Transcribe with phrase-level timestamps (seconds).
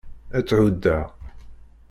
[0.37, 1.05] Ad tt-huddeɣ.